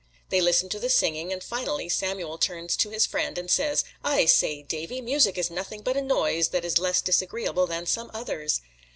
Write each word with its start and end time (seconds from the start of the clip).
They 0.29 0.41
listen 0.41 0.67
to 0.69 0.79
the 0.79 0.89
singing, 0.89 1.31
and 1.31 1.43
finally 1.43 1.87
Samuel 1.87 2.39
turns 2.39 2.75
to 2.77 2.89
his 2.89 3.05
friend 3.05 3.37
and 3.37 3.51
says, 3.51 3.83
"I 4.03 4.25
say, 4.25 4.63
Davy, 4.63 4.99
music 4.99 5.37
is 5.37 5.51
nothing 5.51 5.81
but 5.83 5.95
a 5.95 6.01
noise 6.01 6.47
that 6.47 6.65
is 6.65 6.79
less 6.79 7.03
disagreeable 7.03 7.67
than 7.67 7.85
some 7.85 8.09
others." 8.11 8.61